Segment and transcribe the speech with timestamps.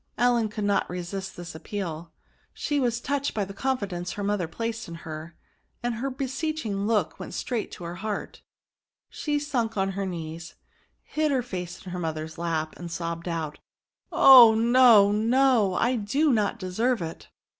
[0.17, 1.31] Ellen could not DEMONSTRATIVE PRONOUNS.
[1.31, 2.11] 207 resist this appeal;
[2.55, 5.35] she was touched by the confidence her mother placed in her,
[5.83, 8.41] and her beseeching look went straight to her heart.
[9.09, 10.55] She sunk on her knees,
[11.03, 13.59] hid her face in her mother's lap, and sobbed out,"
[14.11, 15.11] Oh no!
[15.11, 15.75] no!
[15.75, 17.29] I do not deserve it."